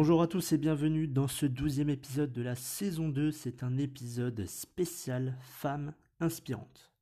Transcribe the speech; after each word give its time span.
Bonjour 0.00 0.22
à 0.22 0.28
tous 0.28 0.52
et 0.52 0.58
bienvenue 0.58 1.08
dans 1.08 1.26
ce 1.26 1.44
douzième 1.44 1.90
épisode 1.90 2.30
de 2.30 2.40
la 2.40 2.54
saison 2.54 3.08
2. 3.08 3.32
C'est 3.32 3.64
un 3.64 3.76
épisode 3.78 4.46
spécial 4.46 5.36
femmes 5.42 5.92
inspirantes. 6.20 6.92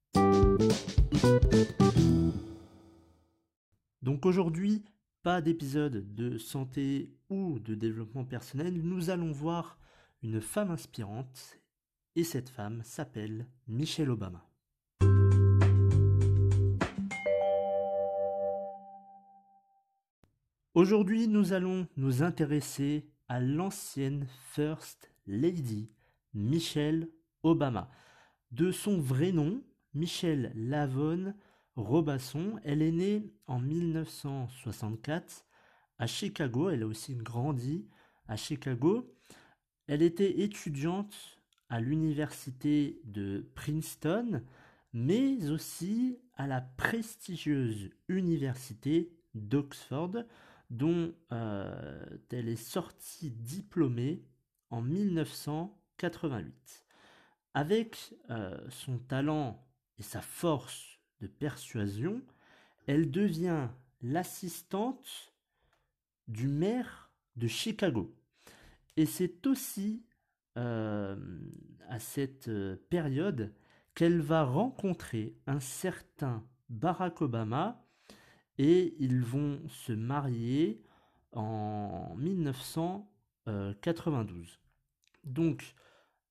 Donc 4.00 4.24
aujourd'hui, 4.24 4.82
pas 5.22 5.42
d'épisode 5.42 6.14
de 6.14 6.38
santé 6.38 7.10
ou 7.28 7.58
de 7.58 7.74
développement 7.74 8.24
personnel. 8.24 8.80
Nous 8.82 9.10
allons 9.10 9.30
voir 9.30 9.78
une 10.22 10.40
femme 10.40 10.70
inspirante 10.70 11.58
et 12.14 12.24
cette 12.24 12.48
femme 12.48 12.80
s'appelle 12.82 13.46
Michelle 13.68 14.10
Obama. 14.10 14.45
Aujourd'hui, 20.76 21.26
nous 21.26 21.54
allons 21.54 21.88
nous 21.96 22.22
intéresser 22.22 23.08
à 23.30 23.40
l'ancienne 23.40 24.26
First 24.50 25.10
Lady, 25.26 25.88
Michelle 26.34 27.08
Obama. 27.42 27.90
De 28.50 28.70
son 28.70 29.00
vrai 29.00 29.32
nom, 29.32 29.62
Michelle 29.94 30.52
Lavonne 30.54 31.34
Robasson, 31.76 32.60
elle 32.62 32.82
est 32.82 32.92
née 32.92 33.32
en 33.46 33.58
1964 33.58 35.46
à 35.98 36.06
Chicago. 36.06 36.68
Elle 36.68 36.82
a 36.82 36.86
aussi 36.86 37.14
grandi 37.14 37.88
à 38.28 38.36
Chicago. 38.36 39.10
Elle 39.86 40.02
était 40.02 40.42
étudiante 40.42 41.40
à 41.70 41.80
l'université 41.80 43.00
de 43.04 43.50
Princeton, 43.54 44.42
mais 44.92 45.48
aussi 45.48 46.18
à 46.34 46.46
la 46.46 46.60
prestigieuse 46.60 47.88
université 48.08 49.10
d'Oxford, 49.34 50.16
dont 50.70 51.12
euh, 51.32 52.06
elle 52.30 52.48
est 52.48 52.56
sortie 52.56 53.30
diplômée 53.30 54.24
en 54.70 54.80
1988. 54.82 56.84
Avec 57.54 58.14
euh, 58.30 58.58
son 58.70 58.98
talent 58.98 59.64
et 59.98 60.02
sa 60.02 60.20
force 60.20 60.98
de 61.20 61.26
persuasion, 61.26 62.22
elle 62.86 63.10
devient 63.10 63.68
l'assistante 64.02 65.32
du 66.28 66.48
maire 66.48 67.10
de 67.36 67.46
Chicago. 67.46 68.14
Et 68.96 69.06
c'est 69.06 69.46
aussi 69.46 70.04
euh, 70.58 71.16
à 71.88 71.98
cette 71.98 72.50
période 72.88 73.54
qu'elle 73.94 74.20
va 74.20 74.44
rencontrer 74.44 75.34
un 75.46 75.60
certain 75.60 76.46
Barack 76.68 77.22
Obama 77.22 77.85
et 78.58 78.94
ils 78.98 79.22
vont 79.22 79.60
se 79.68 79.92
marier 79.92 80.82
en 81.32 82.14
1992. 82.16 84.58
Donc, 85.24 85.74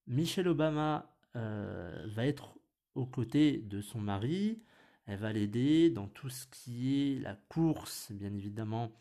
Michelle 0.08 0.48
Obama 0.48 1.16
euh, 1.36 2.08
va 2.08 2.26
être 2.26 2.56
aux 2.96 3.06
côtés 3.06 3.58
de 3.58 3.82
son 3.82 4.00
mari, 4.00 4.62
elle 5.06 5.20
va 5.20 5.34
l'aider 5.34 5.90
dans 5.90 6.08
tout 6.08 6.30
ce 6.30 6.48
qui 6.48 7.14
est 7.14 7.20
la 7.20 7.36
course, 7.36 8.12
bien 8.12 8.34
évidemment, 8.34 8.92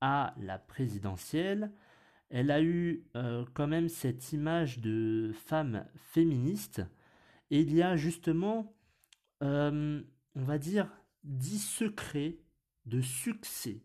à 0.00 0.34
la 0.38 0.58
présidentielle. 0.58 1.72
Elle 2.30 2.50
a 2.50 2.62
eu 2.62 3.06
euh, 3.16 3.44
quand 3.54 3.66
même 3.66 3.88
cette 3.88 4.32
image 4.32 4.80
de 4.80 5.32
femme 5.46 5.86
féministe. 5.96 6.82
Et 7.50 7.62
il 7.62 7.74
y 7.74 7.82
a 7.82 7.96
justement, 7.96 8.76
euh, 9.42 10.02
on 10.34 10.44
va 10.44 10.58
dire, 10.58 10.92
dix 11.24 11.58
secrets 11.58 12.38
de 12.88 13.00
succès 13.00 13.82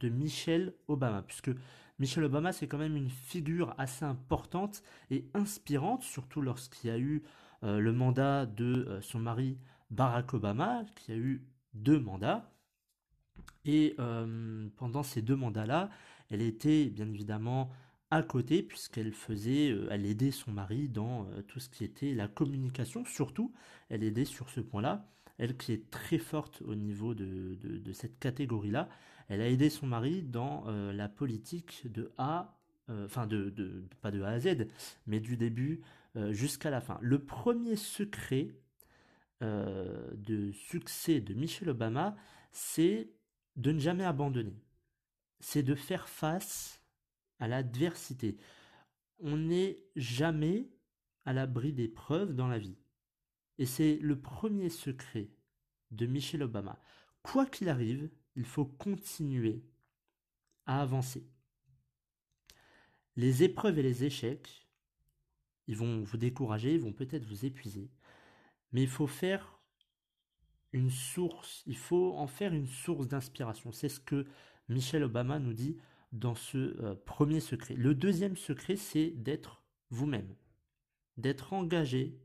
de 0.00 0.08
Michelle 0.08 0.74
Obama, 0.88 1.22
puisque 1.22 1.50
Michelle 1.98 2.24
Obama, 2.24 2.52
c'est 2.52 2.66
quand 2.66 2.78
même 2.78 2.96
une 2.96 3.10
figure 3.10 3.74
assez 3.78 4.04
importante 4.04 4.82
et 5.10 5.28
inspirante, 5.34 6.02
surtout 6.02 6.40
lorsqu'il 6.40 6.90
y 6.90 6.92
a 6.92 6.98
eu 6.98 7.22
euh, 7.62 7.78
le 7.78 7.92
mandat 7.92 8.46
de 8.46 8.86
euh, 8.88 9.00
son 9.00 9.20
mari 9.20 9.58
Barack 9.90 10.34
Obama, 10.34 10.84
qui 10.96 11.12
a 11.12 11.16
eu 11.16 11.46
deux 11.72 12.00
mandats. 12.00 12.50
Et 13.64 13.94
euh, 13.98 14.68
pendant 14.76 15.02
ces 15.02 15.22
deux 15.22 15.36
mandats-là, 15.36 15.88
elle 16.30 16.42
était 16.42 16.86
bien 16.86 17.08
évidemment 17.08 17.70
à 18.10 18.22
côté, 18.22 18.62
puisqu'elle 18.62 19.12
faisait, 19.12 19.68
elle 19.90 20.06
aidait 20.06 20.30
son 20.30 20.52
mari 20.52 20.88
dans 20.88 21.26
tout 21.48 21.58
ce 21.58 21.68
qui 21.68 21.84
était 21.84 22.14
la 22.14 22.28
communication, 22.28 23.04
surtout, 23.04 23.52
elle 23.88 24.04
aidait 24.04 24.24
sur 24.24 24.50
ce 24.50 24.60
point-là 24.60 25.08
elle 25.38 25.56
qui 25.56 25.72
est 25.72 25.90
très 25.90 26.18
forte 26.18 26.62
au 26.62 26.74
niveau 26.74 27.14
de, 27.14 27.92
cette 27.92 28.18
catégorie-là, 28.18 28.88
elle 29.28 29.40
a 29.40 29.48
aidé 29.48 29.70
son 29.70 29.86
mari 29.86 30.22
dans 30.22 30.64
euh, 30.68 30.92
la 30.92 31.08
politique 31.08 31.90
de 31.90 32.12
A, 32.18 32.58
euh, 32.90 33.06
enfin 33.06 33.26
de, 33.26 33.88
pas 34.02 34.10
de 34.10 34.22
A 34.22 34.28
à 34.28 34.40
Z, 34.40 34.68
mais 35.06 35.20
du 35.20 35.36
début 35.36 35.80
euh, 36.16 36.32
jusqu'à 36.32 36.70
la 36.70 36.80
fin. 36.80 36.98
Le 37.00 37.18
premier 37.24 37.76
secret 37.76 38.54
de 39.40 40.52
succès 40.52 41.20
de 41.20 41.34
Michelle 41.34 41.68
Obama, 41.68 42.16
c'est 42.50 43.10
de 43.56 43.72
ne 43.72 43.78
jamais 43.78 44.04
abandonner. 44.04 44.56
C'est 45.40 45.62
de 45.62 45.74
faire 45.74 46.08
face 46.08 46.80
à 47.40 47.46
l'adversité. 47.46 48.38
On 49.18 49.36
n'est 49.36 49.82
jamais 49.96 50.70
à 51.26 51.34
l'abri 51.34 51.74
des 51.74 51.88
preuves 51.88 52.34
dans 52.34 52.48
la 52.48 52.58
vie. 52.58 52.78
Et 53.58 53.66
c'est 53.66 53.96
le 53.96 54.20
premier 54.20 54.68
secret 54.68 55.30
de 55.90 56.06
Michelle 56.06 56.42
Obama. 56.42 56.80
Quoi 57.22 57.46
qu'il 57.46 57.68
arrive, 57.68 58.10
il 58.36 58.44
faut 58.44 58.64
continuer 58.64 59.62
à 60.66 60.80
avancer. 60.80 61.26
Les 63.16 63.44
épreuves 63.44 63.78
et 63.78 63.82
les 63.82 64.04
échecs, 64.04 64.68
ils 65.66 65.76
vont 65.76 66.02
vous 66.02 66.16
décourager, 66.16 66.74
ils 66.74 66.80
vont 66.80 66.92
peut-être 66.92 67.24
vous 67.24 67.44
épuiser. 67.44 67.90
Mais 68.72 68.82
il 68.82 68.88
faut 68.88 69.06
faire 69.06 69.60
une 70.72 70.90
source, 70.90 71.62
il 71.66 71.76
faut 71.76 72.14
en 72.14 72.26
faire 72.26 72.52
une 72.52 72.66
source 72.66 73.06
d'inspiration. 73.06 73.70
C'est 73.70 73.88
ce 73.88 74.00
que 74.00 74.26
Michelle 74.68 75.04
Obama 75.04 75.38
nous 75.38 75.52
dit 75.52 75.78
dans 76.10 76.34
ce 76.34 76.58
euh, 76.58 76.94
premier 77.06 77.40
secret. 77.40 77.74
Le 77.74 77.94
deuxième 77.94 78.36
secret, 78.36 78.76
c'est 78.76 79.10
d'être 79.10 79.62
vous-même, 79.90 80.34
d'être 81.16 81.52
engagé 81.52 82.20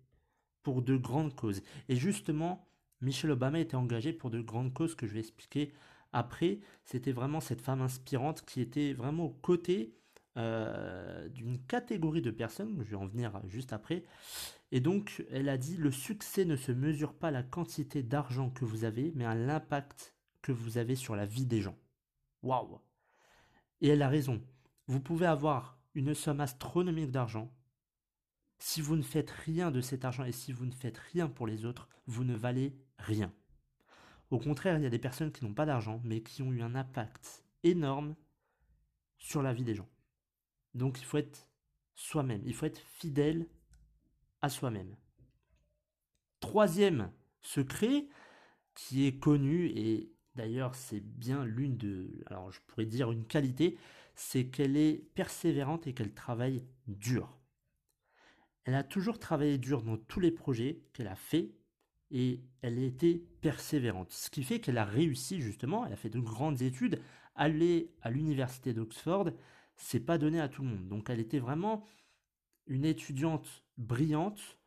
pour 0.64 0.82
de 0.82 0.98
grandes 0.98 1.36
causes. 1.36 1.62
Et 1.88 1.96
justement, 1.96 2.68
Michelle 3.02 3.32
Obama 3.32 3.60
était 3.60 3.76
engagée 3.76 4.14
pour 4.14 4.30
de 4.30 4.42
grandes 4.42 4.74
causes 4.74 4.96
que 4.96 5.08
je 5.08 5.14
vais 5.14 5.20
expliquer 5.20 5.74
après. 6.12 6.60
C'était 6.84 7.12
vraiment 7.12 7.40
cette 7.40 7.62
femme 7.62 7.82
inspirante 7.82 8.44
qui 8.46 8.62
était 8.62 8.94
vraiment 8.94 9.26
aux 9.26 9.38
côtés 9.42 9.96
euh, 10.38 11.28
d'une 11.30 11.60
catégorie 11.66 12.22
de 12.22 12.32
personnes, 12.32 12.78
je 12.80 12.92
vais 12.92 12.96
en 12.96 13.08
venir 13.08 13.42
juste 13.48 13.74
après. 13.74 14.04
Et 14.72 14.80
donc, 14.80 15.26
elle 15.32 15.50
a 15.50 15.58
dit, 15.58 15.76
le 15.76 15.92
succès 15.92 16.46
ne 16.46 16.56
se 16.56 16.72
mesure 16.72 17.14
pas 17.14 17.30
à 17.30 17.32
la 17.32 17.44
quantité 17.44 18.04
d'argent 18.04 18.50
que 18.50 18.66
vous 18.66 18.84
avez, 18.84 19.12
mais 19.16 19.26
à 19.26 19.36
l'impact 19.36 20.16
que 20.42 20.52
vous 20.52 20.78
avez 20.78 20.96
sur 20.96 21.16
la 21.16 21.26
vie 21.26 21.46
des 21.46 21.62
gens. 21.62 21.78
Waouh 22.44 22.80
Et 23.82 23.90
elle 23.90 24.02
a 24.02 24.08
raison. 24.10 24.42
Vous 24.88 25.00
pouvez 25.02 25.26
avoir 25.26 25.78
une 25.96 26.14
somme 26.14 26.40
astronomique 26.40 27.12
d'argent, 27.12 27.52
si 28.60 28.82
vous 28.82 28.96
ne 28.96 29.02
faites 29.02 29.32
rien 29.32 29.72
de 29.72 29.82
cet 29.82 30.06
argent 30.06 30.26
et 30.26 30.32
si 30.32 30.52
vous 30.52 30.66
ne 30.66 30.72
faites 30.72 30.98
rien 30.98 31.28
pour 31.28 31.48
les 31.48 31.66
autres, 31.66 31.88
vous 32.08 32.24
ne 32.24 32.36
valez 32.36 32.78
rien. 32.98 33.34
Au 34.30 34.38
contraire, 34.38 34.78
il 34.78 34.84
y 34.84 34.88
a 34.88 34.92
des 34.92 35.00
personnes 35.00 35.32
qui 35.32 35.44
n'ont 35.44 35.54
pas 35.54 35.66
d'argent, 35.66 36.02
mais 36.04 36.22
qui 36.22 36.42
ont 36.42 36.52
eu 36.52 36.62
un 36.62 36.76
impact 36.76 37.44
énorme 37.64 38.16
sur 39.18 39.42
la 39.42 39.54
vie 39.54 39.64
des 39.64 39.76
gens. 39.76 39.90
Donc 40.76 41.00
il 41.00 41.06
faut 41.06 41.18
être 41.18 41.48
soi-même, 41.96 42.42
il 42.46 42.54
faut 42.54 42.66
être 42.66 42.80
fidèle 42.80 43.48
à 44.42 44.50
soi-même. 44.50 44.96
Troisième 46.40 47.12
secret 47.42 48.08
qui 48.76 49.06
est 49.06 49.20
connu 49.20 49.68
et 49.68 50.14
d'ailleurs 50.36 50.76
c'est 50.76 51.02
bien 51.02 51.44
l'une 51.44 51.78
de, 51.78 52.24
alors 52.28 52.52
je 52.52 52.60
pourrais 52.68 52.86
dire 52.86 53.12
une 53.12 53.26
qualité, 53.26 53.78
c'est 54.16 54.48
qu'elle 54.48 54.78
est 54.78 55.10
persévérante 55.16 55.88
et 55.88 55.94
qu'elle 55.94 56.14
travaille 56.14 56.64
dur. 56.88 57.39
Elle 58.70 58.76
a 58.76 58.84
toujours 58.84 59.18
travaillé 59.18 59.58
dur 59.58 59.82
dans 59.82 59.98
tous 59.98 60.20
les 60.20 60.30
projets 60.30 60.84
qu'elle 60.94 61.08
a 61.08 61.16
fait 61.16 61.56
et 62.12 62.44
elle 62.62 62.78
a 62.78 62.84
été 62.84 63.26
persévérante. 63.42 64.12
Ce 64.12 64.30
qui 64.30 64.44
fait 64.44 64.60
qu'elle 64.60 64.78
a 64.78 64.86
réussi 64.86 65.42
justement, 65.42 65.88
elle 65.88 65.94
a 65.94 65.96
fait 65.96 66.12
de 66.12 66.20
grandes 66.20 66.62
études. 66.62 67.02
Aller 67.34 67.92
à 68.04 68.12
l'université 68.12 68.76
d'Oxford, 68.76 69.32
c'est 69.76 70.02
pas 70.02 70.20
donné 70.20 70.40
à 70.40 70.50
tout 70.50 70.62
le 70.62 70.68
monde. 70.68 70.88
Donc 70.88 71.10
elle 71.10 71.20
était 71.20 71.40
vraiment 71.40 71.84
une 72.68 72.86
étudiante 72.86 73.64
brillante 73.80 74.60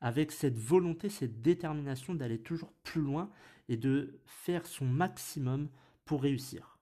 avec 0.00 0.32
cette 0.32 0.58
volonté, 0.58 1.10
cette 1.10 1.42
détermination 1.42 2.14
d'aller 2.14 2.40
toujours 2.40 2.72
plus 2.82 3.02
loin 3.02 3.30
et 3.68 3.76
de 3.76 4.18
faire 4.24 4.64
son 4.64 4.86
maximum 4.86 5.68
pour 6.06 6.22
réussir. 6.22 6.78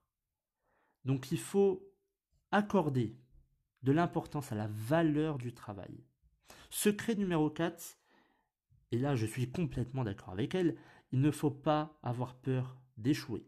Donc 1.03 1.33
il 1.33 1.39
faut 1.39 1.85
accorder 2.51 3.17
de 3.83 3.91
l'importance 3.91 4.53
à 4.53 4.55
la 4.55 4.67
valeur 4.67 5.37
du 5.37 5.53
travail. 5.53 6.05
Secret 6.73 7.15
numéro 7.15 7.49
4, 7.49 7.99
et 8.93 8.97
là 8.97 9.15
je 9.17 9.25
suis 9.25 9.51
complètement 9.51 10.05
d'accord 10.05 10.31
avec 10.31 10.55
elle, 10.55 10.77
il 11.11 11.19
ne 11.19 11.29
faut 11.29 11.51
pas 11.51 11.99
avoir 12.01 12.33
peur 12.33 12.77
d'échouer. 12.95 13.45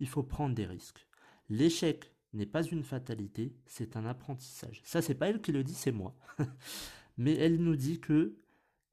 Il 0.00 0.08
faut 0.08 0.24
prendre 0.24 0.54
des 0.54 0.66
risques. 0.66 1.06
L'échec 1.48 2.12
n'est 2.32 2.44
pas 2.44 2.64
une 2.64 2.82
fatalité, 2.82 3.56
c'est 3.66 3.96
un 3.96 4.04
apprentissage. 4.04 4.80
Ça, 4.84 5.00
c'est 5.00 5.14
pas 5.14 5.28
elle 5.28 5.40
qui 5.40 5.52
le 5.52 5.62
dit, 5.62 5.74
c'est 5.74 5.92
moi. 5.92 6.16
Mais 7.18 7.34
elle 7.36 7.62
nous 7.62 7.76
dit 7.76 8.00
que 8.00 8.36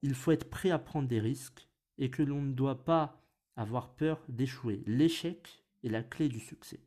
il 0.02 0.14
faut 0.14 0.30
être 0.30 0.48
prêt 0.48 0.70
à 0.70 0.78
prendre 0.78 1.08
des 1.08 1.20
risques 1.20 1.68
et 1.98 2.10
que 2.10 2.22
l'on 2.22 2.42
ne 2.42 2.52
doit 2.52 2.84
pas 2.84 3.20
avoir 3.56 3.96
peur 3.96 4.22
d'échouer. 4.28 4.84
L'échec 4.86 5.64
est 5.82 5.88
la 5.88 6.04
clé 6.04 6.28
du 6.28 6.38
succès. 6.38 6.80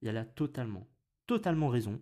Et 0.00 0.06
elle 0.06 0.16
a 0.16 0.24
totalement, 0.24 0.86
totalement 1.26 1.68
raison 1.68 2.00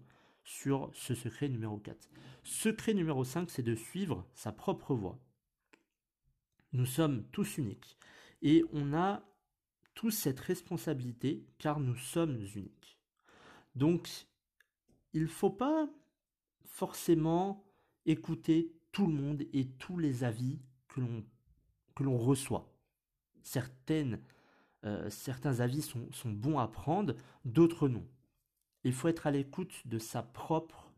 sur 0.51 0.91
ce 0.95 1.15
secret 1.15 1.49
numéro 1.49 1.79
4. 1.79 2.11
Secret 2.43 2.93
numéro 2.93 3.23
5, 3.23 3.49
c'est 3.49 3.63
de 3.63 3.77
suivre 3.77 4.27
sa 4.35 4.51
propre 4.51 4.95
voie. 4.97 5.17
Nous 6.73 6.87
sommes 6.87 7.23
tous 7.31 7.59
uniques 7.59 7.97
et 8.43 8.65
on 8.73 8.93
a 8.93 9.23
tous 9.95 10.11
cette 10.11 10.41
responsabilité 10.41 11.47
car 11.59 11.79
nous 11.79 11.95
sommes 11.95 12.35
uniques. 12.57 12.99
Donc, 13.77 14.27
il 15.13 15.23
ne 15.23 15.29
faut 15.29 15.51
pas 15.51 15.89
forcément 16.65 17.65
écouter 18.05 18.73
tout 18.91 19.07
le 19.07 19.15
monde 19.15 19.43
et 19.53 19.69
tous 19.79 19.99
les 19.99 20.25
avis 20.25 20.59
que 20.89 21.01
l'on 22.03 22.19
reçoit. 22.19 22.75
Certaines, 23.45 24.21
euh, 24.85 25.09
certains 25.11 25.61
avis 25.61 25.83
sont 25.83 26.31
bons 26.31 26.59
à 26.59 26.67
prendre, 26.67 27.15
d'autres 27.45 27.89
non. 27.89 28.05
Il 28.85 28.93
faut 28.93 29.09
être 29.09 29.27
à 29.27 29.31
l'écoute 29.31 29.87
de 29.87 29.99
sa 29.99 30.23
propre, 30.23 30.93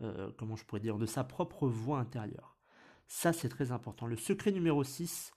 euh, 0.00 0.30
comment 0.38 0.56
je 0.56 0.64
pourrais 0.64 0.80
dire, 0.80 0.98
de 0.98 1.06
sa 1.06 1.24
propre 1.24 1.68
voix 1.68 1.98
intérieure. 1.98 2.56
Ça, 3.06 3.32
c'est 3.32 3.48
très 3.48 3.72
important. 3.72 4.06
Le 4.06 4.16
secret 4.16 4.52
numéro 4.52 4.84
6, 4.84 5.32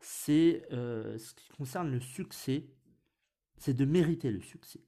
c'est 0.00 0.66
euh, 0.72 1.18
ce 1.18 1.34
qui 1.34 1.48
concerne 1.50 1.90
le 1.90 2.00
succès, 2.00 2.66
c'est 3.56 3.74
de 3.74 3.84
mériter 3.84 4.30
le 4.30 4.40
succès. 4.40 4.80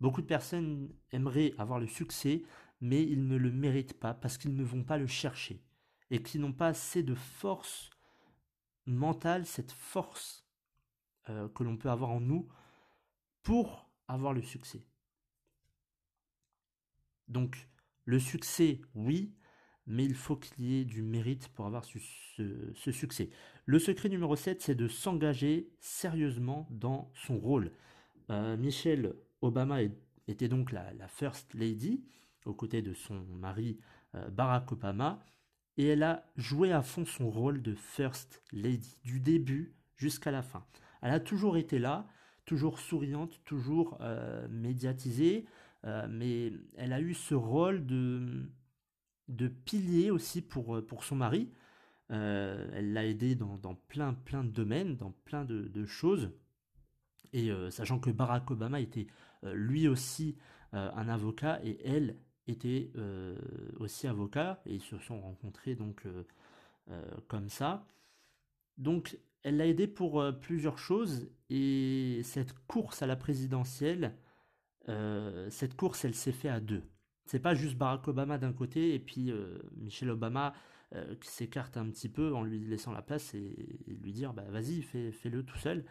Beaucoup 0.00 0.22
de 0.22 0.26
personnes 0.26 0.92
aimeraient 1.12 1.54
avoir 1.58 1.78
le 1.78 1.86
succès, 1.86 2.42
mais 2.80 3.02
ils 3.02 3.26
ne 3.26 3.36
le 3.36 3.50
méritent 3.50 3.98
pas 3.98 4.14
parce 4.14 4.38
qu'ils 4.38 4.56
ne 4.56 4.64
vont 4.64 4.84
pas 4.84 4.98
le 4.98 5.06
chercher 5.06 5.62
et 6.10 6.22
qu'ils 6.22 6.40
n'ont 6.40 6.52
pas 6.52 6.68
assez 6.68 7.02
de 7.02 7.14
force 7.14 7.90
mentale, 8.86 9.46
cette 9.46 9.72
force 9.72 10.44
euh, 11.28 11.48
que 11.48 11.62
l'on 11.62 11.76
peut 11.76 11.90
avoir 11.90 12.10
en 12.10 12.20
nous 12.20 12.48
pour 13.42 13.88
avoir 14.08 14.32
le 14.32 14.42
succès. 14.42 14.84
Donc, 17.28 17.68
le 18.04 18.18
succès, 18.18 18.80
oui, 18.94 19.32
mais 19.86 20.04
il 20.04 20.14
faut 20.14 20.36
qu'il 20.36 20.64
y 20.64 20.80
ait 20.80 20.84
du 20.84 21.02
mérite 21.02 21.48
pour 21.48 21.66
avoir 21.66 21.84
ce, 21.84 22.92
succès. 22.92 23.30
Le 23.66 23.78
secret 23.78 24.08
numéro 24.08 24.36
7, 24.36 24.62
c'est 24.62 24.74
de 24.74 24.88
s'engager 24.88 25.70
sérieusement 25.80 26.68
dans 26.70 27.10
son 27.14 27.38
rôle. 27.38 27.72
Euh, 28.30 28.56
Michelle 28.56 29.14
Obama 29.40 29.78
était 30.28 30.48
donc 30.48 30.72
la, 30.72 30.92
First 31.08 31.54
Lady, 31.54 32.04
aux 32.44 32.54
côtés 32.54 32.82
de 32.82 32.94
son 32.94 33.20
mari 33.20 33.78
euh, 34.14 34.28
Barack 34.30 34.72
Obama, 34.72 35.20
et 35.76 35.86
elle 35.86 36.02
a 36.02 36.30
joué 36.36 36.72
à 36.72 36.82
fond 36.82 37.04
son 37.04 37.30
rôle 37.30 37.62
de 37.62 37.74
First 37.74 38.42
Lady, 38.52 38.98
du 39.04 39.20
début 39.20 39.74
jusqu'à 39.96 40.30
la 40.30 40.42
fin. 40.42 40.64
Elle 41.00 41.12
a 41.12 41.20
toujours 41.20 41.56
été 41.56 41.78
là, 41.78 42.06
toujours 42.44 42.78
souriante, 42.78 43.40
toujours 43.44 43.96
euh, 44.00 44.46
médiatisée, 44.48 45.46
euh, 45.84 46.06
mais 46.08 46.52
elle 46.76 46.92
a 46.92 47.00
eu 47.00 47.14
ce 47.14 47.34
rôle 47.34 47.84
de, 47.86 48.48
de 49.28 49.48
pilier 49.48 50.10
aussi 50.10 50.40
pour, 50.42 50.76
euh, 50.76 50.86
pour 50.86 51.04
son 51.04 51.16
mari. 51.16 51.50
Euh, 52.10 52.68
elle 52.72 52.92
l'a 52.92 53.06
aidé 53.06 53.34
dans, 53.34 53.74
plein, 53.88 54.14
plein 54.14 54.44
de 54.44 54.50
domaines, 54.50 54.96
dans 54.96 55.12
plein 55.24 55.44
de, 55.44 55.62
de 55.62 55.84
choses. 55.86 56.30
Et 57.32 57.50
sachant 57.70 57.98
que 57.98 58.10
Barack 58.10 58.50
Obama 58.50 58.78
était 58.78 59.06
lui 59.42 59.88
aussi 59.88 60.36
un 60.72 61.08
avocat 61.08 61.60
et 61.64 61.80
elle 61.82 62.18
était 62.46 62.92
aussi 63.78 64.06
avocat 64.06 64.60
et 64.66 64.74
ils 64.74 64.82
se 64.82 64.98
sont 64.98 65.18
rencontrés 65.18 65.74
donc 65.74 66.06
comme 67.28 67.48
ça. 67.48 67.86
Donc 68.76 69.16
elle 69.44 69.56
l'a 69.56 69.66
aidé 69.66 69.86
pour 69.86 70.22
plusieurs 70.42 70.76
choses 70.76 71.26
et 71.48 72.20
cette 72.22 72.52
course 72.66 73.00
à 73.00 73.06
la 73.06 73.16
présidentielle 73.16 74.14
euh, 74.88 75.48
cette 75.50 75.76
course, 75.76 76.04
elle 76.04 76.14
s'est 76.14 76.32
faite 76.32 76.50
à 76.50 76.60
deux. 76.60 76.82
C'est 77.26 77.40
pas 77.40 77.54
juste 77.54 77.76
Barack 77.76 78.08
Obama 78.08 78.38
d'un 78.38 78.52
côté 78.52 78.94
et 78.94 78.98
puis 78.98 79.30
euh, 79.30 79.58
Michelle 79.76 80.10
Obama 80.10 80.54
euh, 80.94 81.14
qui 81.16 81.28
s'écarte 81.28 81.76
un 81.76 81.88
petit 81.88 82.08
peu 82.08 82.34
en 82.34 82.42
lui 82.42 82.64
laissant 82.66 82.92
la 82.92 83.02
place 83.02 83.34
et, 83.34 83.78
lui 83.86 84.12
dire 84.12 84.32
bah 84.34 84.44
vas-y 84.50 84.82
fais, 84.82 85.12
fais-le 85.12 85.44
tout 85.44 85.58
seul. 85.58 85.84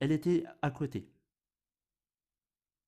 Elle 0.00 0.12
était 0.12 0.44
à 0.62 0.70
côté. 0.70 1.08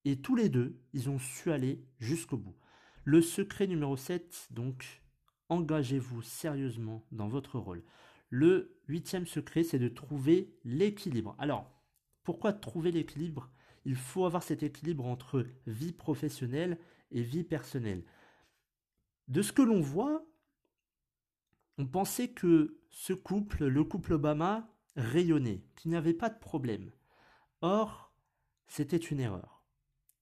Et 0.05 0.21
tous 0.21 0.35
les 0.35 0.49
deux, 0.49 0.79
ils 0.93 1.09
ont 1.09 1.19
su 1.19 1.51
aller 1.51 1.83
jusqu'au 1.99 2.37
bout. 2.37 2.55
Le 3.03 3.21
secret 3.21 3.67
numéro 3.67 3.97
7, 3.97 4.49
donc, 4.51 5.01
engagez-vous 5.49 6.21
sérieusement 6.21 7.05
dans 7.11 7.27
votre 7.27 7.59
rôle. 7.59 7.83
Le 8.29 8.79
huitième 8.87 9.25
secret, 9.25 9.63
c'est 9.63 9.79
de 9.79 9.87
trouver 9.87 10.53
l'équilibre. 10.63 11.35
Alors, 11.39 11.71
pourquoi 12.23 12.53
trouver 12.53 12.91
l'équilibre? 12.91 13.51
Il 13.89 13.95
faut 13.95 14.25
avoir 14.25 14.43
cet 14.43 14.61
équilibre 14.61 15.07
entre 15.07 15.47
vie 15.65 15.93
professionnelle 15.93 16.77
et 17.09 17.23
vie 17.23 17.43
personnelle. 17.43 18.03
De 19.27 19.41
ce 19.41 19.51
que 19.51 19.63
l'on 19.63 19.81
voit, 19.81 20.23
on 21.79 21.87
pensait 21.87 22.27
que 22.27 22.83
ce 22.91 23.13
couple, 23.13 23.65
le 23.65 23.83
couple 23.83 24.13
Obama, 24.13 24.69
rayonnait, 24.95 25.63
qu'il 25.75 25.89
n'y 25.89 25.97
avait 25.97 26.13
pas 26.13 26.29
de 26.29 26.37
problème. 26.37 26.91
Or, 27.61 28.13
c'était 28.67 28.95
une 28.95 29.19
erreur. 29.19 29.65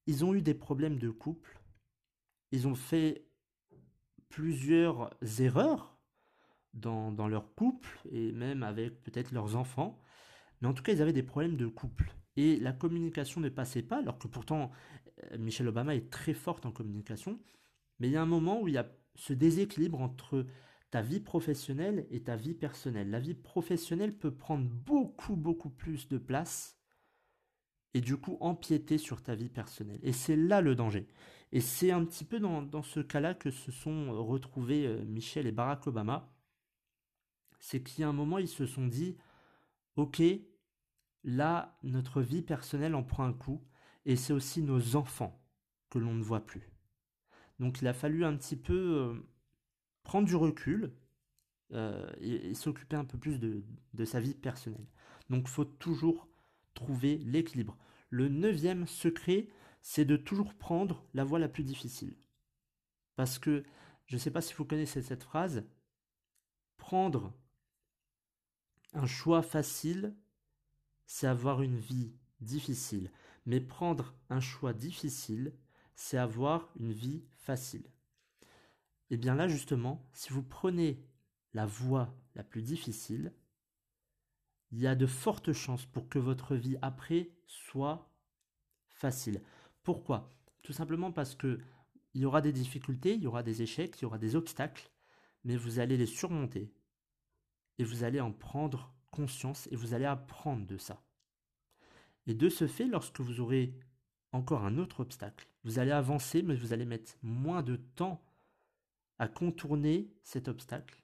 Ils 0.06 0.24
ont 0.24 0.34
eu 0.34 0.42
des 0.42 0.54
problèmes 0.54 0.98
de 0.98 1.10
couple, 1.10 1.60
ils 2.54 2.70
ont 2.70 2.76
fait 2.76 3.28
plusieurs 4.30 5.10
erreurs 5.42 6.00
dans, 6.74 7.28
leur 7.28 7.54
couple 7.54 8.00
et 8.12 8.32
même 8.32 8.64
avec 8.64 9.04
peut-être 9.04 9.34
leurs 9.34 9.58
enfants, 9.58 10.02
mais 10.62 10.70
en 10.70 10.74
tout 10.74 10.84
cas 10.84 10.94
ils 10.94 11.02
avaient 11.02 11.12
des 11.12 11.22
problèmes 11.22 11.58
de 11.58 11.68
couple 11.68 12.14
et 12.38 12.60
la 12.60 12.72
communication 12.72 13.42
ne 13.42 13.50
passait 13.50 13.82
pas, 13.82 13.98
alors 13.98 14.20
que 14.20 14.28
pourtant 14.28 14.72
euh, 15.32 15.38
Michelle 15.38 15.68
Obama 15.68 15.96
est 15.96 16.10
très 16.10 16.34
forte 16.34 16.66
en 16.66 16.72
communication. 16.72 17.40
Mais 18.00 18.08
il 18.08 18.12
y 18.12 18.18
a 18.18 18.22
un 18.22 18.28
moment 18.28 18.62
où 18.62 18.68
il 18.68 18.76
y 18.76 18.78
a 18.78 18.90
ce 19.16 19.34
déséquilibre 19.34 20.00
entre 20.00 20.46
ta 20.92 21.02
vie 21.02 21.20
professionnelle 21.20 22.08
et 22.12 22.24
ta 22.24 22.36
vie 22.36 22.54
personnelle. 22.54 23.10
La 23.10 23.20
vie 23.20 23.34
professionnelle 23.34 24.16
peut 24.16 24.34
prendre 24.34 24.70
beaucoup, 24.70 25.36
beaucoup 25.36 25.70
plus 25.70 26.08
de 26.08 26.18
place 26.18 26.78
et 27.94 28.02
du 28.02 28.18
coup 28.18 28.38
empiéter 28.40 28.98
sur 28.98 29.24
ta 29.24 29.36
vie 29.36 29.50
personnelle. 29.50 30.00
Et 30.04 30.14
c'est 30.14 30.36
là 30.36 30.62
le 30.62 30.76
danger. 30.76 31.08
Et 31.52 31.62
c'est 31.62 31.92
un 31.92 32.06
petit 32.06 32.26
peu 32.26 32.40
dans, 32.40 32.84
ce 32.84 33.00
cas-là 33.00 33.34
que 33.34 33.50
se 33.50 33.72
sont 33.72 34.12
retrouvés 34.26 34.86
euh, 34.86 35.04
Michelle 35.06 35.48
et 35.48 35.52
Barack 35.52 35.88
Obama. 35.88 36.32
C'est 37.60 37.82
qu'il 37.82 38.02
y 38.02 38.04
a 38.04 38.10
un 38.10 38.14
moment, 38.14 38.38
ils 38.38 38.48
se 38.48 38.66
sont 38.66 38.86
dit, 38.86 39.18
ok, 39.96 40.22
là, 41.28 41.78
notre 41.84 42.22
vie 42.22 42.42
personnelle 42.42 42.96
en 42.96 43.04
prend 43.04 43.26
un 43.26 43.34
coup, 43.34 43.62
et 44.06 44.16
c'est 44.16 44.34
aussi 44.34 44.64
nos 44.64 44.96
enfants 44.96 45.40
que 45.90 46.00
l'on 46.00 46.14
ne 46.14 46.24
voit 46.24 46.46
plus. 46.46 46.72
Donc 47.60 47.82
il 47.82 47.88
a 47.88 47.94
fallu 47.94 48.24
un 48.24 48.36
petit 48.36 48.56
peu 48.56 48.74
euh, 48.74 49.14
prendre 50.04 50.26
du 50.26 50.36
recul 50.36 50.96
euh, 51.74 52.10
et, 52.22 52.54
s'occuper 52.54 52.96
un 52.96 53.04
peu 53.04 53.18
plus 53.18 53.40
de, 53.40 53.62
sa 54.06 54.22
vie 54.22 54.34
personnelle. 54.34 54.88
Donc 55.30 55.44
il 55.44 55.52
faut 55.52 55.66
toujours 55.66 56.30
trouver 56.74 57.18
l'équilibre. 57.18 57.78
Le 58.10 58.30
neuvième 58.30 58.88
secret, 58.88 59.50
c'est 59.82 60.06
de 60.06 60.16
toujours 60.16 60.54
prendre 60.54 61.06
la 61.14 61.26
voie 61.26 61.40
la 61.40 61.50
plus 61.50 61.64
difficile. 61.64 62.16
Parce 63.18 63.38
que, 63.38 63.66
je 64.06 64.16
ne 64.16 64.20
sais 64.20 64.32
pas 64.32 64.42
si 64.42 64.54
vous 64.54 64.64
connaissez 64.64 65.02
cette 65.02 65.24
phrase, 65.24 65.66
prendre 66.78 67.34
un 68.94 69.08
choix 69.08 69.42
facile 69.42 70.16
c'est 71.08 71.26
avoir 71.26 71.64
une 71.64 71.80
vie 71.80 72.14
difficile. 72.42 73.12
Mais 73.48 73.60
prendre 73.60 74.14
un 74.30 74.42
choix 74.42 74.74
difficile, 74.74 75.54
c'est 75.96 76.18
avoir 76.18 76.70
une 76.76 76.92
vie 76.92 77.24
facile. 77.32 77.86
Et 79.10 79.16
eh 79.16 79.18
bien 79.18 79.36
là, 79.36 79.48
justement, 79.48 80.06
si 80.14 80.34
vous 80.34 80.44
prenez 80.44 81.02
la 81.54 81.66
voie 81.66 82.14
la 82.36 82.44
plus 82.44 82.62
difficile, 82.62 83.34
il 84.72 84.80
y 84.80 84.88
a 84.88 84.96
de 84.96 85.06
fortes 85.06 85.54
chances 85.54 85.86
pour 85.86 86.10
que 86.10 86.20
votre 86.20 86.56
vie 86.56 86.78
après 86.82 87.32
soit 87.46 88.14
facile. 88.90 89.42
Pourquoi? 89.82 90.30
Tout 90.62 90.74
simplement 90.74 91.14
parce 91.14 91.36
que 91.36 91.60
il 92.14 92.22
y 92.22 92.26
aura 92.26 92.42
des 92.42 92.52
difficultés, 92.52 93.14
il 93.14 93.24
y 93.24 93.28
aura 93.28 93.44
des 93.44 93.62
échecs, 93.62 93.98
il 94.00 94.02
y 94.02 94.06
aura 94.06 94.18
des 94.18 94.36
obstacles, 94.36 94.92
mais 95.46 95.56
vous 95.56 95.80
allez 95.80 95.96
les 95.96 96.06
surmonter 96.06 96.74
et 97.78 97.84
vous 97.84 98.04
allez 98.04 98.20
en 98.20 98.34
prendre 98.34 98.94
conscience 99.12 99.68
et 99.72 99.76
vous 99.76 99.94
allez 99.94 100.06
apprendre 100.06 100.66
de 100.66 100.78
ça. 100.78 101.02
Et 102.26 102.34
de 102.34 102.50
ce 102.50 102.68
fait, 102.68 102.88
lorsque 102.88 103.20
vous 103.20 103.40
aurez 103.40 103.74
encore 104.32 104.66
un 104.66 104.78
autre 104.78 105.00
obstacle, 105.00 105.48
vous 105.64 105.80
allez 105.80 105.92
avancer, 105.92 106.44
mais 106.44 106.56
vous 106.56 106.74
allez 106.74 106.86
mettre 106.86 107.14
moins 107.22 107.64
de 107.64 107.76
temps 107.76 108.22
à 109.20 109.28
contourner 109.28 110.10
cet 110.24 110.48
obstacle 110.48 111.02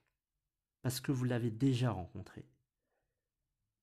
parce 0.81 0.99
que 0.99 1.11
vous 1.11 1.23
l'avez 1.23 1.49
déjà 1.49 1.91
rencontré. 1.91 2.45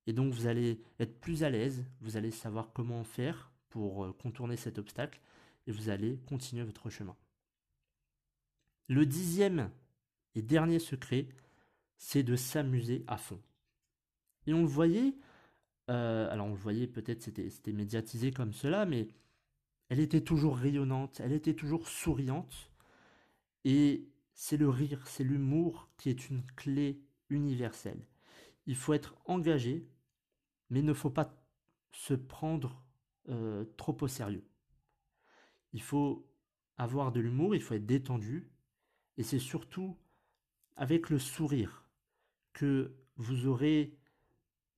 Et 0.06 0.12
donc 0.12 0.32
vous 0.32 0.46
allez 0.46 0.82
être 0.98 1.20
plus 1.20 1.44
à 1.44 1.50
l'aise, 1.50 1.84
vous 2.00 2.16
allez 2.16 2.30
savoir 2.30 2.72
comment 2.72 3.04
faire 3.04 3.50
pour 3.68 4.04
euh, 4.04 4.12
contourner 4.12 4.56
cet 4.56 4.78
obstacle 4.78 5.20
et 5.66 5.72
vous 5.72 5.88
allez 5.88 6.18
continuer 6.26 6.64
votre 6.64 6.90
chemin. 6.90 7.16
Le 8.88 9.06
dixième 9.06 9.70
et 10.34 10.42
dernier 10.42 10.78
secret, 10.78 11.28
c'est 11.96 12.22
de 12.22 12.36
s'amuser 12.36 13.04
à 13.06 13.16
fond. 13.16 13.40
Et 14.50 14.52
on 14.52 14.62
le 14.62 14.66
voyait, 14.66 15.14
euh, 15.90 16.28
alors 16.28 16.48
on 16.48 16.50
le 16.50 16.56
voyait 16.56 16.88
peut-être 16.88 17.22
c'était 17.22 17.72
médiatisé 17.72 18.32
comme 18.32 18.52
cela, 18.52 18.84
mais 18.84 19.06
elle 19.88 20.00
était 20.00 20.22
toujours 20.22 20.56
rayonnante, 20.56 21.20
elle 21.20 21.30
était 21.30 21.54
toujours 21.54 21.86
souriante. 21.86 22.72
Et 23.64 24.08
c'est 24.34 24.56
le 24.56 24.68
rire, 24.68 25.06
c'est 25.06 25.22
l'humour 25.22 25.88
qui 25.98 26.10
est 26.10 26.30
une 26.30 26.42
clé 26.56 27.00
universelle. 27.28 28.04
Il 28.66 28.74
faut 28.74 28.92
être 28.92 29.14
engagé, 29.24 29.86
mais 30.68 30.80
il 30.80 30.84
ne 30.84 30.94
faut 30.94 31.10
pas 31.10 31.32
se 31.92 32.14
prendre 32.14 32.84
euh, 33.28 33.64
trop 33.76 33.96
au 34.00 34.08
sérieux. 34.08 34.44
Il 35.72 35.80
faut 35.80 36.26
avoir 36.76 37.12
de 37.12 37.20
l'humour, 37.20 37.54
il 37.54 37.62
faut 37.62 37.74
être 37.74 37.86
détendu, 37.86 38.50
et 39.16 39.22
c'est 39.22 39.38
surtout 39.38 39.96
avec 40.74 41.08
le 41.08 41.20
sourire 41.20 41.84
que 42.52 42.96
vous 43.14 43.46
aurez 43.46 43.99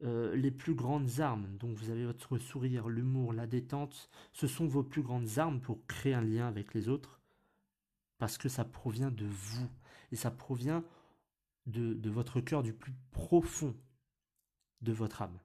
euh, 0.04 0.34
les 0.34 0.50
plus 0.50 0.74
grandes 0.74 1.20
armes. 1.20 1.46
Donc 1.58 1.76
vous 1.76 1.90
avez 1.90 2.04
votre 2.04 2.36
sourire, 2.38 2.88
l'humour, 2.88 3.32
la 3.32 3.46
détente. 3.46 4.10
Ce 4.32 4.48
sont 4.48 4.66
vos 4.66 4.82
plus 4.82 5.02
grandes 5.02 5.38
armes 5.38 5.60
pour 5.60 5.86
créer 5.86 6.14
un 6.14 6.22
lien 6.22 6.48
avec 6.48 6.74
les 6.74 6.88
autres. 6.88 7.20
Parce 8.18 8.36
que 8.36 8.48
ça 8.48 8.64
provient 8.64 9.12
de 9.12 9.26
vous. 9.26 9.68
Et 10.10 10.16
ça 10.16 10.32
provient 10.32 10.82
de, 11.66 12.10
votre 12.10 12.40
cœur 12.40 12.64
du 12.64 12.72
plus 12.72 12.92
profond 13.12 13.76
de 14.80 14.92
votre 14.92 15.22
âme. 15.22 15.38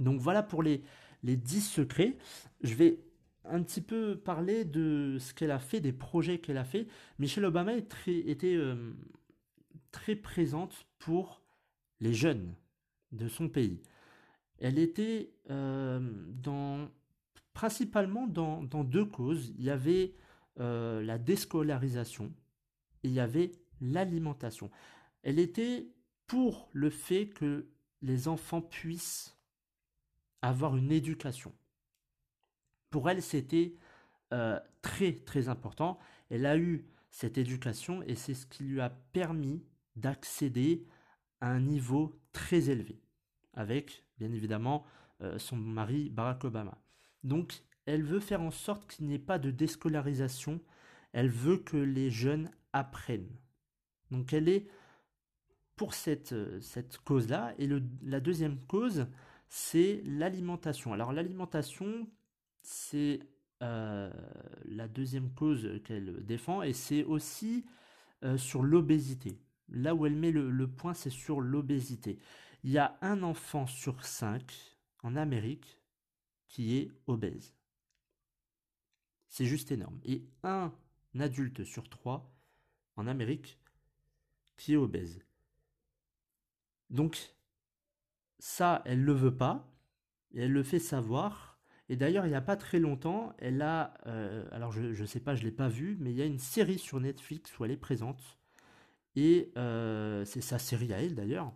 Donc 0.00 0.20
voilà 0.20 0.42
pour 0.42 0.64
les, 0.64 0.82
les 1.22 1.36
10 1.36 1.60
secrets. 1.60 2.18
Je 2.62 2.74
vais 2.74 2.98
un 3.44 3.62
petit 3.62 3.80
peu 3.80 4.18
parler 4.18 4.64
de 4.64 5.18
ce 5.20 5.34
qu'elle 5.34 5.52
a 5.52 5.60
fait, 5.60 5.80
des 5.80 5.92
projets 5.92 6.40
qu'elle 6.40 6.58
a 6.58 6.64
fait. 6.64 6.88
Michelle 7.20 7.44
Obama 7.44 7.74
était 7.74 8.56
euh, 8.56 8.92
très 9.92 10.16
présente 10.16 10.86
pour 10.98 11.42
les 12.00 12.12
jeunes 12.12 12.54
de 13.14 13.28
son 13.28 13.48
pays. 13.48 13.80
Elle 14.58 14.78
était 14.78 15.32
euh, 15.50 16.00
dans, 16.42 16.88
principalement 17.52 18.26
dans, 18.26 18.62
deux 18.84 19.04
causes. 19.04 19.52
Il 19.58 19.64
y 19.64 19.70
avait 19.70 20.14
euh, 20.60 21.02
la 21.02 21.18
déscolarisation 21.18 22.32
et 23.02 23.08
il 23.08 23.12
y 23.12 23.20
avait 23.20 23.52
l'alimentation. 23.80 24.70
Elle 25.22 25.38
était 25.38 25.88
pour 26.26 26.68
le 26.72 26.90
fait 26.90 27.28
que 27.28 27.66
les 28.02 28.28
enfants 28.28 28.60
puissent 28.60 29.36
avoir 30.42 30.76
une 30.76 30.92
éducation. 30.92 31.52
Pour 32.90 33.10
elle, 33.10 33.22
c'était 33.22 33.76
euh, 34.32 34.60
très 34.82 35.12
très 35.12 35.48
important. 35.48 35.98
Elle 36.30 36.46
a 36.46 36.56
eu 36.56 36.86
cette 37.10 37.38
éducation 37.38 38.02
et 38.02 38.14
c'est 38.14 38.34
ce 38.34 38.46
qui 38.46 38.64
lui 38.64 38.80
a 38.80 38.90
permis 38.90 39.62
d'accéder 39.96 40.86
à 41.40 41.48
un 41.48 41.60
niveau 41.60 42.18
très 42.32 42.70
élevé, 42.70 43.00
avec 43.54 44.04
bien 44.18 44.32
évidemment 44.32 44.84
euh, 45.20 45.38
son 45.38 45.56
mari 45.56 46.10
Barack 46.10 46.44
Obama. 46.44 46.78
Donc 47.22 47.62
elle 47.86 48.02
veut 48.02 48.20
faire 48.20 48.40
en 48.40 48.50
sorte 48.50 48.90
qu'il 48.90 49.06
n'y 49.06 49.14
ait 49.14 49.18
pas 49.18 49.38
de 49.38 49.50
déscolarisation, 49.50 50.60
elle 51.12 51.28
veut 51.28 51.58
que 51.58 51.76
les 51.76 52.10
jeunes 52.10 52.50
apprennent. 52.72 53.36
Donc 54.10 54.32
elle 54.32 54.48
est 54.48 54.66
pour 55.76 55.94
cette, 55.94 56.32
euh, 56.32 56.60
cette 56.60 56.98
cause-là. 56.98 57.54
Et 57.58 57.68
la 58.02 58.20
deuxième 58.20 58.58
cause, 58.66 59.06
c'est 59.48 60.02
l'alimentation. 60.04 60.92
Alors 60.92 61.12
l'alimentation, 61.12 62.08
c'est 62.62 63.20
euh, 63.62 64.10
la 64.64 64.88
deuxième 64.88 65.32
cause 65.32 65.80
qu'elle 65.84 66.24
défend, 66.24 66.62
et 66.62 66.72
c'est 66.72 67.04
aussi 67.04 67.66
sur 68.36 68.62
l'obésité. 68.62 69.38
Là 69.68 69.94
où 69.94 70.06
elle 70.06 70.16
met 70.16 70.30
le, 70.30 70.66
point, 70.66 70.94
c'est 70.94 71.10
sur 71.10 71.42
l'obésité. 71.42 72.18
Il 72.64 72.70
y 72.70 72.78
a 72.78 72.98
un 73.02 73.22
enfant 73.22 73.66
sur 73.66 74.06
cinq 74.06 74.54
en 75.02 75.16
Amérique 75.16 75.82
qui 76.48 76.78
est 76.78 76.90
obèse. 77.06 77.54
C'est 79.28 79.44
juste 79.44 79.70
énorme. 79.70 80.00
Et 80.02 80.24
un 80.42 80.72
adulte 81.18 81.64
sur 81.64 81.90
trois 81.90 82.34
en 82.96 83.06
Amérique 83.06 83.60
qui 84.56 84.72
est 84.72 84.76
obèse. 84.76 85.20
Donc, 86.88 87.34
ça, 88.38 88.80
elle 88.86 89.00
ne 89.00 89.04
le 89.04 89.12
veut 89.12 89.36
pas, 89.36 89.70
elle 90.34 90.52
le 90.52 90.62
fait 90.62 90.78
savoir. 90.78 91.60
Et 91.90 91.96
d'ailleurs, 91.96 92.24
il 92.24 92.30
n'y 92.30 92.34
a 92.34 92.40
pas 92.40 92.56
très 92.56 92.78
longtemps, 92.78 93.34
elle 93.38 93.60
a, 93.60 93.92
euh, 94.06 94.48
alors 94.52 94.72
je 94.72 94.80
ne 94.80 95.06
sais 95.06 95.20
pas, 95.20 95.34
je 95.34 95.42
ne 95.42 95.46
l'ai 95.46 95.54
pas 95.54 95.68
vu, 95.68 95.98
mais 96.00 96.12
il 96.12 96.16
y 96.16 96.22
a 96.22 96.26
une 96.26 96.38
série 96.38 96.78
sur 96.78 96.98
Netflix 96.98 97.58
où 97.58 97.64
elle 97.66 97.72
est 97.72 97.76
présente, 97.76 98.38
et 99.16 99.52
euh, 99.58 100.24
c'est 100.24 100.40
sa 100.40 100.58
série 100.58 100.94
à 100.94 101.02
elle 101.02 101.14
d'ailleurs. 101.14 101.52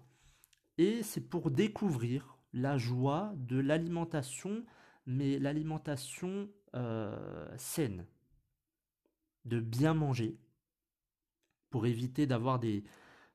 Et 0.78 1.02
c'est 1.02 1.28
pour 1.28 1.50
découvrir 1.50 2.38
la 2.52 2.78
joie 2.78 3.34
de 3.36 3.58
l'alimentation, 3.58 4.64
mais 5.06 5.38
l'alimentation 5.38 6.48
euh, 6.74 7.46
saine. 7.56 8.06
De 9.44 9.60
bien 9.60 9.94
manger, 9.94 10.38
pour 11.70 11.86
éviter 11.86 12.26
d'avoir 12.26 12.58
des, 12.58 12.84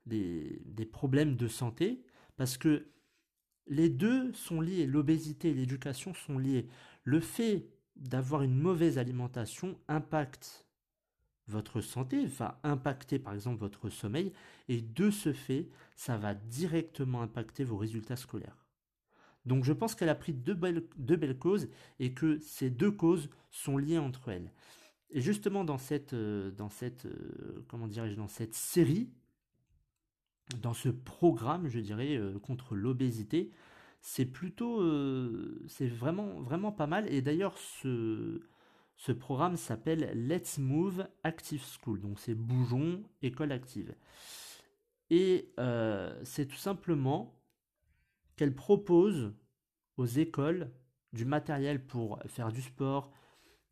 des, 0.05 0.61
des, 0.65 0.85
problèmes 0.85 1.35
de 1.35 1.47
santé. 1.47 2.05
Parce 2.37 2.57
que 2.57 2.87
les 3.67 3.89
deux 3.89 4.31
sont 4.33 4.61
liés, 4.61 4.85
l'obésité 4.85 5.49
et 5.49 5.53
l'éducation 5.53 6.13
sont 6.13 6.37
liés. 6.37 6.67
Le 7.03 7.19
fait 7.19 7.67
d'avoir 7.95 8.41
une 8.41 8.55
mauvaise 8.55 8.97
alimentation 8.97 9.79
impacte 9.87 10.62
votre 11.47 11.81
santé, 11.81 12.25
va 12.25 12.59
impacter 12.63 13.19
par 13.19 13.33
exemple 13.33 13.59
votre 13.59 13.89
sommeil, 13.89 14.33
et 14.69 14.81
de 14.81 15.09
ce 15.09 15.33
fait, 15.33 15.69
ça 15.95 16.17
va 16.17 16.33
directement 16.33 17.21
impacter 17.21 17.63
vos 17.63 17.77
résultats 17.77 18.15
scolaires. 18.15 18.63
Donc 19.45 19.63
je 19.65 19.73
pense 19.73 19.95
qu'elle 19.95 20.09
a 20.09 20.15
pris 20.15 20.33
deux 20.33 20.53
belles, 20.53 21.37
causes 21.37 21.67
et 21.99 22.13
que 22.13 22.39
ces 22.39 22.69
deux 22.69 22.91
causes 22.91 23.29
sont 23.51 23.77
liées 23.77 23.97
entre 23.97 24.29
elles. 24.29 24.51
Et 25.09 25.21
justement 25.21 25.63
dans 25.63 25.77
cette, 25.77 26.13
euh, 26.13 26.51
euh, 26.59 28.15
dans 28.15 28.27
cette 28.27 28.53
série, 28.53 29.09
dans 30.61 30.73
ce 30.73 30.89
programme, 30.89 31.67
je 31.67 31.79
dirais, 31.79 32.15
euh, 32.15 32.39
contre 32.39 32.75
l'obésité, 32.75 33.51
c'est 34.01 34.25
plutôt, 34.25 34.81
c'est 35.69 35.87
vraiment, 35.87 36.41
vraiment 36.41 36.73
pas 36.73 36.87
mal. 36.87 37.07
Et 37.13 37.21
d'ailleurs, 37.21 37.57
ce, 37.57 38.41
ce 38.95 39.11
programme 39.11 39.57
s'appelle 39.57 40.11
Let's 40.27 40.57
Move 40.57 41.07
Active 41.23 41.63
School, 41.63 42.01
donc 42.01 42.19
c'est 42.19 42.35
Bougeons 42.35 43.03
École 43.21 43.51
Active. 43.51 43.95
Et 45.09 45.53
euh, 45.59 46.19
c'est 46.23 46.47
tout 46.47 46.55
simplement 46.55 47.39
qu'elle 48.35 48.55
propose 48.55 49.33
aux 49.97 50.05
écoles 50.05 50.71
du 51.11 51.25
matériel 51.25 51.85
pour 51.85 52.19
faire 52.25 52.51
du 52.51 52.61
sport 52.61 53.11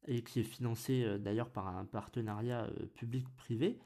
et 0.07 0.23
qui 0.23 0.41
est 0.41 0.43
financé 0.43 1.03
euh, 1.03 1.17
d'ailleurs 1.17 1.49
par 1.49 1.67
un 1.67 1.85
partenariat 1.85 2.65
euh, 2.65 2.85
public-privé. 2.95 3.79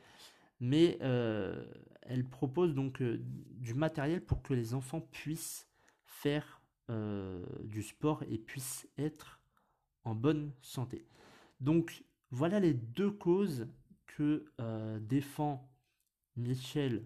Mais 0.59 0.97
elle 1.01 2.23
propose 2.29 2.73
donc 2.73 3.03
du 3.03 3.73
matériel 3.73 4.23
pour 4.23 4.41
que 4.41 4.53
les 4.53 4.73
enfants 4.73 5.01
puissent 5.01 5.67
faire 6.05 6.61
du 6.89 7.83
sport 7.83 8.23
et 8.29 8.37
puissent 8.37 8.87
être 8.97 9.41
en 10.05 10.15
bonne 10.15 10.51
santé. 10.61 11.05
Donc 11.59 12.03
voilà 12.31 12.59
les 12.59 12.73
deux 12.73 13.11
causes 13.11 13.67
que 14.05 14.45
euh, 14.61 14.99
défend 14.99 15.69
Michelle 16.35 17.05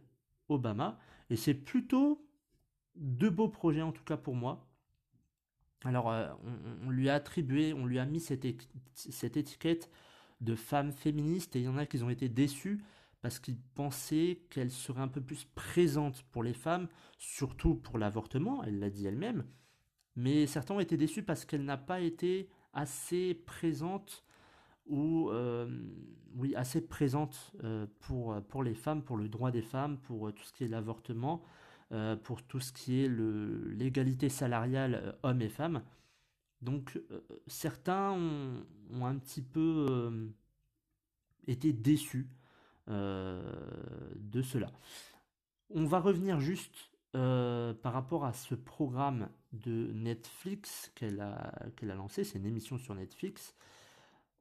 Obama. 0.49 0.99
Et 1.29 1.35
c'est 1.35 1.53
plutôt 1.53 2.25
deux 2.95 3.29
beaux 3.29 3.49
projets 3.49 3.81
en 3.81 3.91
tout 3.91 4.03
cas 4.03 4.17
pour 4.17 4.35
moi. 4.35 4.67
Alors 5.83 6.11
euh, 6.11 6.27
on, 6.83 6.89
lui 6.89 7.09
a 7.09 7.15
attribué, 7.15 7.73
on 7.73 7.85
lui 7.85 7.99
a 7.99 8.05
mis 8.05 8.19
cette, 8.19 8.45
cette 8.93 9.37
étiquette 9.37 9.89
de 10.41 10.55
femme 10.55 10.91
féministe 10.91 11.55
et 11.55 11.59
il 11.59 11.65
y 11.65 11.67
en 11.67 11.77
a 11.77 11.85
qui 11.85 12.01
ont 12.03 12.09
été 12.09 12.29
déçus 12.29 12.83
parce 13.21 13.39
qu'ils 13.39 13.59
pensaient 13.75 14.41
qu'elle 14.49 14.71
serait 14.71 15.01
un 15.01 15.07
peu 15.07 15.21
plus 15.21 15.45
présente 15.55 16.23
pour 16.31 16.41
les 16.41 16.53
femmes, 16.53 16.87
surtout 17.17 17.75
pour 17.75 17.97
l'avortement, 17.97 18.63
elle 18.63 18.79
l'a 18.79 18.89
dit 18.89 19.05
elle-même. 19.05 19.45
Mais 20.15 20.47
certains 20.47 20.75
ont 20.75 20.79
été 20.79 20.95
déçus 20.95 21.23
parce 21.23 21.45
qu'elle 21.45 21.65
n'a 21.65 21.77
pas 21.77 21.99
été 21.99 22.49
assez 22.73 23.33
présente 23.33 24.23
ou 24.89 25.29
euh, 25.29 25.67
oui, 26.35 26.55
assez 26.55 26.81
présente 26.81 27.53
euh, 27.63 27.85
pour, 27.99 28.41
pour 28.47 28.63
les 28.63 28.73
femmes, 28.73 29.03
pour 29.03 29.17
le 29.17 29.29
droit 29.29 29.51
des 29.51 29.61
femmes, 29.61 29.97
pour 29.99 30.27
euh, 30.27 30.31
tout 30.31 30.43
ce 30.43 30.51
qui 30.51 30.63
est 30.63 30.67
l'avortement, 30.67 31.43
pour 32.23 32.43
tout 32.43 32.59
ce 32.59 32.71
qui 32.71 33.03
est 33.03 33.09
l'égalité 33.09 34.29
salariale 34.29 35.17
hommes 35.23 35.41
et 35.41 35.49
femmes. 35.49 35.81
Donc 36.61 37.01
certains 37.47 38.11
ont, 38.11 38.63
un 39.03 39.17
petit 39.17 39.41
peu 39.41 40.31
été 41.47 41.73
déçus 41.73 42.29
de 42.85 44.41
cela. 44.43 44.71
On 45.71 45.85
va 45.85 45.99
revenir 45.99 46.39
juste 46.39 46.91
par 47.11 47.91
rapport 47.91 48.23
à 48.23 48.33
ce 48.33 48.53
programme 48.53 49.27
de 49.53 49.91
Netflix 49.93 50.91
qu'elle 50.95 51.21
a, 51.21 51.53
qu'elle 51.75 51.91
a 51.91 51.95
lancé, 51.95 52.23
c'est 52.23 52.37
une 52.37 52.45
émission 52.45 52.77
sur 52.77 52.95
Netflix. 52.95 53.55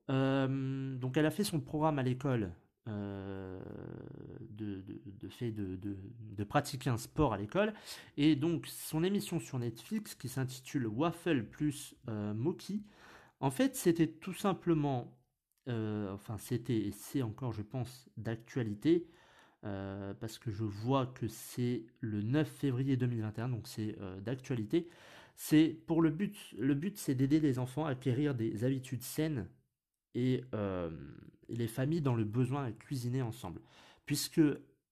donc 0.09 1.17
elle 1.17 1.27
a 1.27 1.31
fait 1.31 1.45
son 1.45 1.61
programme 1.61 1.99
à 1.99 2.03
l'école 2.03 2.53
de, 2.87 4.83
de, 5.07 5.29
fait 5.29 5.53
de, 5.53 5.77
de, 5.77 6.45
pratiquer 6.45 6.91
un 6.91 6.97
sport 6.97 7.35
à 7.35 7.39
l'école. 7.39 7.75
Et 8.17 8.37
donc 8.37 8.67
son 8.67 9.05
émission 9.05 9.41
sur 9.41 9.59
Netflix 9.59 10.15
qui 10.15 10.29
s'intitule 10.29 10.87
Waffle 10.87 11.45
plus 11.45 11.95
Moki, 12.07 12.83
en 13.41 13.51
fait 13.51 13.77
c'était 13.77 14.09
tout 14.09 14.35
simplement, 14.35 15.17
enfin 15.67 16.39
c'était, 16.39 16.91
c'est 16.93 17.23
encore 17.23 17.53
je 17.53 17.63
pense 17.63 18.09
d'actualité, 18.17 19.07
euh, 19.65 20.15
parce 20.15 20.39
que 20.39 20.53
je 20.53 20.63
vois 20.63 21.07
que 21.07 21.27
c'est 21.27 21.83
le 22.01 22.23
9 22.23 22.49
février 22.49 22.97
2021, 22.97 23.49
donc 23.49 23.67
c'est 23.67 23.97
euh, 24.01 24.21
d'actualité. 24.21 24.89
C'est 25.35 25.77
pour 25.87 26.01
le 26.01 26.11
but, 26.11 26.37
le 26.59 26.75
but 26.75 26.97
c'est 26.97 27.15
d'aider 27.15 27.41
les 27.41 27.59
enfants 27.59 27.85
à 27.85 27.91
acquérir 27.91 28.35
des 28.35 28.65
habitudes 28.65 29.03
saines 29.03 29.49
et, 30.15 30.45
euh, 30.55 30.91
les 31.49 31.67
familles 31.67 32.03
dans 32.03 32.15
le 32.15 32.25
besoin 32.25 32.67
à 32.67 32.73
cuisiner 32.73 33.23
ensemble. 33.23 33.61
Puisque 34.07 34.41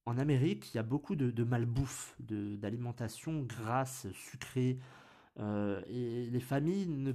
en 0.04 0.18
Amérique, 0.18 0.72
il 0.72 0.76
y 0.76 0.80
a 0.80 0.84
beaucoup 0.84 1.16
de, 1.16 1.44
malbouffe, 1.44 2.14
d'alimentation 2.20 3.42
grasse, 3.42 4.06
sucrée, 4.12 4.78
et 5.38 6.30
les 6.30 6.40
familles 6.40 6.86
ne, 6.86 7.12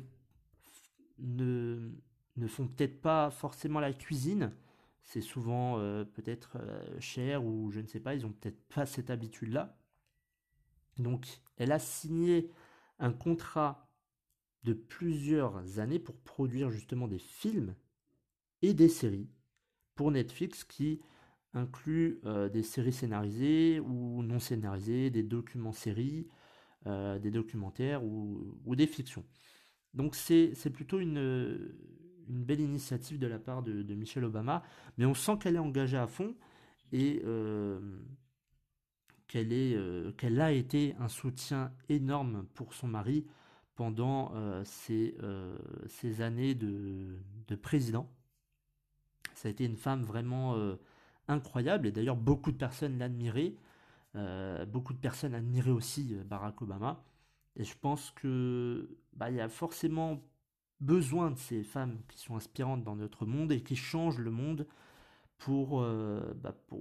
ne, 1.19 1.89
ne 2.37 2.47
font 2.47 2.67
peut-être 2.67 3.01
pas 3.01 3.31
forcément 3.31 3.79
la 3.79 3.93
cuisine, 3.93 4.51
c'est 5.03 5.21
souvent 5.21 5.79
euh, 5.79 6.05
peut-être 6.05 6.57
euh, 6.57 6.99
cher 6.99 7.43
ou 7.43 7.71
je 7.71 7.79
ne 7.79 7.87
sais 7.87 7.99
pas, 7.99 8.15
ils 8.15 8.25
ont 8.25 8.31
peut-être 8.31 8.61
pas 8.69 8.85
cette 8.85 9.09
habitude-là. 9.09 9.77
Donc 10.97 11.27
elle 11.57 11.71
a 11.71 11.79
signé 11.79 12.49
un 12.99 13.11
contrat 13.11 13.89
de 14.63 14.73
plusieurs 14.73 15.79
années 15.79 15.99
pour 15.99 16.15
produire 16.17 16.69
justement 16.69 17.07
des 17.07 17.19
films 17.19 17.75
et 18.61 18.73
des 18.73 18.89
séries 18.89 19.29
pour 19.95 20.11
Netflix 20.11 20.63
qui 20.63 21.01
inclut 21.53 22.19
euh, 22.25 22.47
des 22.47 22.63
séries 22.63 22.93
scénarisées 22.93 23.79
ou 23.79 24.23
non 24.23 24.39
scénarisées, 24.39 25.09
des 25.09 25.23
documents 25.23 25.73
séries, 25.73 26.27
des 26.85 27.29
documentaires 27.29 28.03
ou, 28.03 28.57
ou 28.65 28.75
des 28.75 28.87
fictions. 28.87 29.23
Donc 29.93 30.15
c'est 30.15 30.55
plutôt 30.73 30.99
une, 30.99 31.71
une 32.31 32.43
belle 32.43 32.61
initiative 32.61 33.19
de 33.19 33.27
la 33.27 33.39
part 33.39 33.61
de, 33.61 33.93
Michelle 33.93 34.25
Obama, 34.25 34.63
mais 34.97 35.05
on 35.05 35.13
sent 35.13 35.37
qu'elle 35.39 35.55
est 35.55 35.59
engagée 35.59 35.97
à 35.97 36.07
fond 36.07 36.35
et 36.91 37.21
euh, 37.25 37.79
qu'elle 39.27 39.49
euh, 39.51 40.11
qu'elle 40.13 40.41
a 40.41 40.51
été 40.51 40.95
un 40.99 41.07
soutien 41.07 41.71
énorme 41.89 42.45
pour 42.53 42.73
son 42.73 42.87
mari 42.87 43.25
pendant 43.75 44.31
euh, 44.35 44.63
ces, 44.65 45.15
ces, 45.87 46.21
années 46.21 46.55
de, 46.55 47.17
de, 47.47 47.55
président. 47.55 48.09
Ça 49.33 49.47
a 49.47 49.51
été 49.51 49.65
une 49.65 49.77
femme 49.77 50.03
vraiment 50.03 50.55
incroyable 51.27 51.87
et 51.87 51.91
d'ailleurs 51.91 52.17
beaucoup 52.17 52.51
de 52.51 52.57
personnes 52.57 52.97
l'admiraient. 52.99 53.55
beaucoup 54.67 54.93
de 54.93 54.99
personnes 54.99 55.33
admiraient 55.33 55.71
aussi 55.71 56.15
Barack 56.25 56.61
Obama. 56.61 57.03
Et 57.55 57.63
je 57.63 57.75
pense 57.77 58.11
que 58.11 58.97
bah, 59.13 59.29
il 59.29 59.37
y 59.37 59.41
a 59.41 59.49
forcément 59.49 60.21
besoin 60.81 61.31
de 61.31 61.37
ces 61.37 61.63
femmes 61.63 61.99
qui 62.09 62.19
sont 62.19 62.35
inspirantes 62.35 62.83
dans 62.83 62.95
notre 62.95 63.25
monde 63.25 63.51
et 63.51 63.61
qui 63.61 63.75
changent 63.75 64.19
le 64.19 64.31
monde 64.31 64.67
pour, 65.37 65.81
euh, 65.81 66.33
bah, 66.35 66.55
euh, 66.73 66.77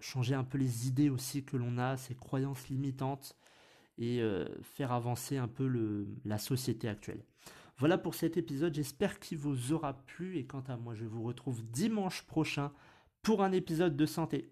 changer 0.00 0.34
un 0.34 0.44
peu 0.44 0.58
les 0.58 0.88
idées 0.88 1.10
aussi 1.10 1.44
que 1.44 1.56
l'on 1.56 1.78
a, 1.78 1.96
ces 1.96 2.14
croyances 2.14 2.68
limitantes 2.68 3.36
et 3.98 4.20
euh, 4.20 4.46
faire 4.62 4.92
avancer 4.92 5.36
un 5.36 5.48
peu 5.48 6.06
la 6.24 6.38
société 6.38 6.88
actuelle. 6.88 7.22
Voilà 7.78 7.98
pour 7.98 8.14
cet 8.14 8.36
épisode, 8.36 8.74
j'espère 8.74 9.20
qu'il 9.20 9.38
vous 9.38 9.72
aura 9.72 9.94
plu 9.94 10.38
et 10.38 10.44
quant 10.44 10.64
à 10.68 10.76
moi 10.76 10.94
je 10.94 11.04
vous 11.04 11.22
retrouve 11.22 11.62
dimanche 11.62 12.22
prochain 12.22 12.72
pour 13.22 13.42
un 13.42 13.52
épisode 13.52 13.96
de 13.96 14.06
santé. 14.06 14.50